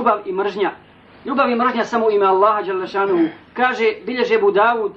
[0.00, 0.70] ljubav i mržnja.
[1.24, 3.28] Ljubav i mržnja samo u ime Allaha Đalešanu.
[3.54, 4.92] Kaže, bilježe Budavud,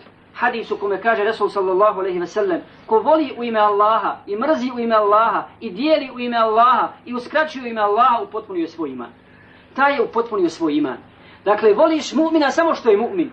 [0.71, 4.71] u kome kaže Resul sallallahu alaihi ve sellem, ko voli u ime Allaha i mrzi
[4.75, 8.89] u ime Allaha i dijeli u ime Allaha i uskraćuje u ime Allaha, upotpunio svoj
[8.89, 9.09] iman.
[9.73, 10.97] Taj je upotpunio svoj iman.
[11.45, 13.29] Dakle, voliš mu'mina samo što je mu'min.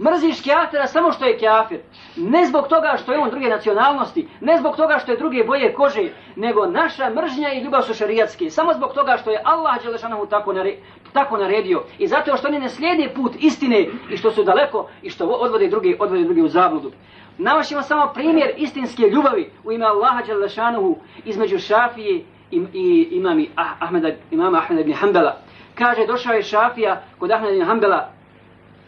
[0.00, 1.80] Mrziš kjafira samo što je kjafir.
[2.16, 5.74] Ne zbog toga što je on druge nacionalnosti, ne zbog toga što je druge boje
[5.74, 8.50] kože, nego naša mržnja i ljubav su šarijatske.
[8.50, 10.74] Samo zbog toga što je Allah Đelešanohu tako, nare,
[11.12, 11.82] tako naredio.
[11.98, 15.68] I zato što oni ne slijede put istine i što su daleko i što odvode
[15.68, 16.92] druge, odvode druge u zabludu.
[17.38, 23.70] Navašimo samo primjer istinske ljubavi u ime Allaha Đelešanohu između Šafije i, i imami ah,
[23.80, 25.36] Ahmeda, imama Ahmeda ibn Hanbala.
[25.74, 28.08] Kaže, došao je Šafija kod Ahmeda ibn Hanbala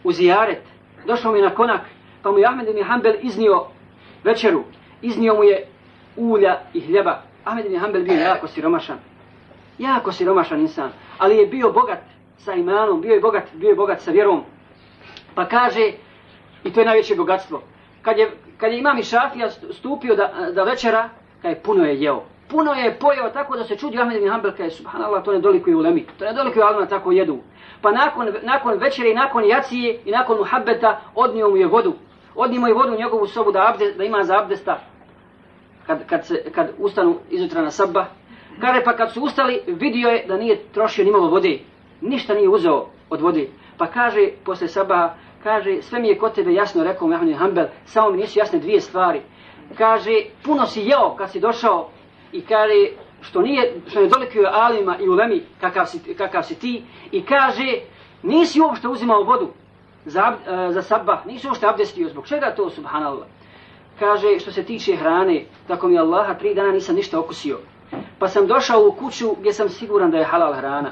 [0.05, 0.63] u zijaret
[1.09, 1.81] došao mi na konak,
[2.23, 3.67] pa mu je Ahmed ibn Hanbel iznio
[4.25, 4.65] večeru,
[5.03, 5.67] iznio mu je
[6.17, 7.23] ulja i hljeba.
[7.45, 8.99] Ahmed ibn Hanbel bio jako siromašan,
[9.79, 12.05] jako siromašan insan, ali je bio bogat
[12.39, 14.43] sa imanom, bio je bogat, bio je bogat sa vjerom.
[15.35, 15.93] Pa kaže,
[16.65, 17.63] i to je najveće bogatstvo,
[18.03, 21.09] kad je, kad je imam i šafija stupio da, da večera,
[21.43, 24.53] kad je puno je jeo, puno je pojeo tako da se čudi Ahmed ibn Hanbel,
[24.57, 27.39] kaže, subhanallah, to ne dolikuje u lemi, to ne dolikuje u alima tako jedu
[27.83, 31.93] pa nakon, nakon večere i nakon jacije i nakon muhabbeta odnio mu je vodu.
[32.35, 34.81] Odnio mu je vodu u njegovu sobu da, abde, da ima za abdesta
[35.87, 38.07] kad, kad, se, kad ustanu izutra na sabba.
[38.61, 41.59] Kaže pa kad su ustali vidio je da nije trošio ni malo vode.
[42.01, 43.49] Ništa nije uzeo od vode.
[43.79, 47.67] Pa kaže posle sabba, kaže sve mi je kod tebe jasno rekao Ahmed ibn Hanbel,
[47.85, 49.21] samo mi nisu jasne dvije stvari.
[49.79, 50.13] Kaže
[50.45, 51.91] puno si jeo kad si došao
[52.33, 52.89] i kaže
[53.21, 57.81] što nije što ne dolikuje alima i ulemi kakav si, kakav si ti i kaže
[58.23, 59.49] nisi uopšte uzimao vodu
[60.05, 62.09] za, e, za sabah, nisi uopšte abdestio.
[62.09, 63.27] Zbog čega to subhanallah?
[63.99, 67.59] Kaže što se tiče hrane tako mi Allaha tri dana nisam ništa okusio.
[68.19, 70.91] Pa sam došao u kuću gdje sam siguran da je halal hrana.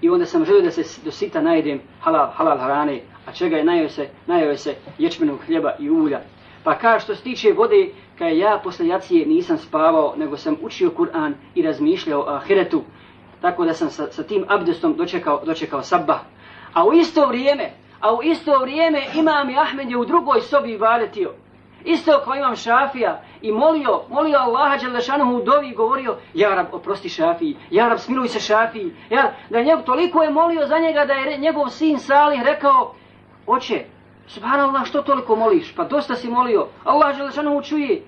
[0.00, 3.00] I onda sam želio da se do sita najedem halal, halal hrane.
[3.26, 3.64] A čega je?
[3.64, 6.20] Najeo se, najeo se ječmenog hljeba i ulja.
[6.64, 10.90] Pa kaže što se tiče vode, kaj ja posle jacije nisam spavao, nego sam učio
[10.98, 12.82] Kur'an i razmišljao o ahiretu.
[13.40, 16.18] Tako da sam sa, sa tim abdestom dočekao, dočekao sabba.
[16.72, 17.70] A u isto vrijeme,
[18.00, 21.32] a u isto vrijeme imam i Ahmed je u drugoj sobi valetio.
[21.84, 26.66] Isto kao imam Šafija i molio, molio Allaha Đalešanohu u dovi i govorio Ja Rab,
[26.72, 28.92] oprosti Šafiji, Ja Rab, smiluj se Šafiji.
[29.10, 32.94] Ja, da njegov, toliko je molio za njega da je njegov sin Salih rekao
[33.46, 33.84] Oče,
[34.28, 35.74] Subhanallah, što toliko moliš?
[35.74, 36.66] Pa dosta si molio.
[36.84, 38.02] Allah Želešanu čuje.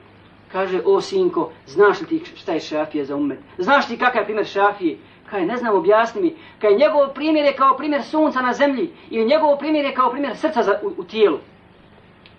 [0.53, 3.39] Kaže, o sinko, znaš li ti šta je šafije za umet?
[3.59, 4.99] Znaš li kakav je primjer šafije?
[5.31, 6.37] Kaj, ne znam, objasni mi.
[6.61, 8.91] Kaj, njegov primjer je kao primjer sunca na zemlji.
[9.11, 11.39] I njegov primjer je kao primjer srca za, u, u tijelu.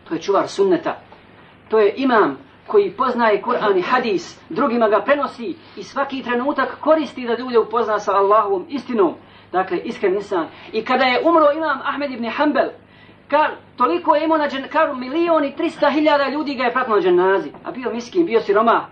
[0.07, 0.99] To je čuvar sunneta.
[1.69, 2.37] To je imam
[2.67, 4.39] koji poznaje Kur'an i hadis.
[4.49, 9.13] Drugima ga prenosi i svaki trenutak koristi da ljude upozna sa Allahovom istinom.
[9.51, 10.47] Dakle, iskren insan.
[10.73, 12.69] I kada je umro imam Ahmed ibn Hanbel,
[13.31, 14.65] kar, toliko je imao na džen,
[14.95, 17.51] milion i trista hiljada ljudi ga je pratilo na dženazi.
[17.63, 18.85] A bio miskin, bio siroma.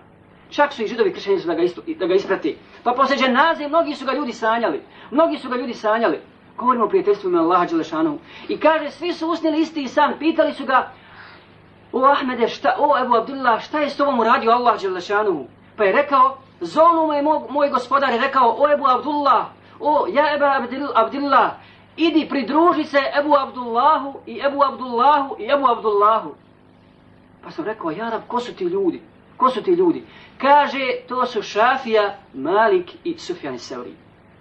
[0.50, 2.56] Čak su i židovi kršćani da ga, istu, da ga isprati.
[2.84, 4.80] Pa posle dženaze mnogi su ga ljudi sanjali.
[5.10, 6.20] Mnogi su ga ljudi sanjali.
[6.56, 8.18] Govorimo o prijateljstvu ime Allaha Đelešanovu.
[8.48, 10.14] I kaže, svi su usnili isti san.
[10.18, 10.92] Pitali su ga,
[11.92, 15.46] o Ahmede, šta, o Ebu Abdullah, šta je s tobom uradio Allah Đelešanovu?
[15.76, 19.46] Pa je rekao, zonu moj, moj gospodar je rekao, o Ebu Abdullah,
[19.80, 20.44] o ja Ebu
[20.94, 21.50] Abdullah,
[21.96, 26.34] idi pridruži se Ebu Abdullahu i Ebu Abdullahu i Ebu Abdullahu.
[27.42, 29.00] Pa sam rekao, Jarab, ko su ti ljudi?
[29.36, 30.02] Ko su ti ljudi?
[30.38, 33.92] Kaže, to su Šafija, Malik i Sufjan i Seuri.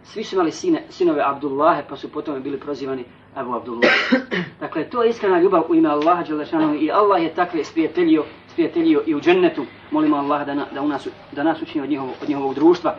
[0.04, 3.04] Svi su imali sine, sinove Abdullahe, pa su potom bili prozivani
[3.36, 3.92] Abu Abdullah.
[4.60, 9.04] Dakle, to je iskrena ljubav u ime Allaha Đelešanovi i Allah je takve sprijateljio, sprijateljio
[9.06, 9.66] i u džennetu.
[9.92, 12.96] Molimo Allah da, na, da, u nas, da nas učini od njihovo, od njihovog društva.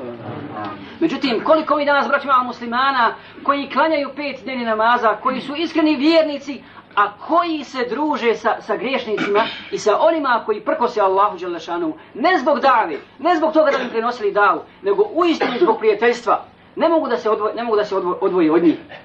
[1.00, 6.62] Međutim, koliko mi danas braćima muslimana koji klanjaju pet dnevni namaza, koji su iskreni vjernici,
[6.96, 12.38] a koji se druže sa, sa griješnicima i sa onima koji prkose Allahu Đelešanu, ne
[12.38, 16.44] zbog dave, ne zbog toga da bi prenosili davu, nego uistinu zbog prijateljstva,
[16.76, 18.76] ne mogu da se odvoje, ne mogu da se odvoje od njih.